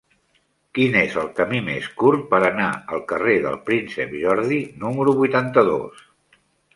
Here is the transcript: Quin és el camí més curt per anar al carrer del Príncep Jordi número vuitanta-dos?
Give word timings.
Quin 0.77 0.95
és 1.01 1.17
el 1.23 1.27
camí 1.39 1.59
més 1.67 1.89
curt 2.03 2.23
per 2.31 2.39
anar 2.47 2.69
al 2.95 3.03
carrer 3.11 3.35
del 3.43 3.57
Príncep 3.67 4.15
Jordi 4.23 4.57
número 4.85 5.15
vuitanta-dos? 5.21 6.01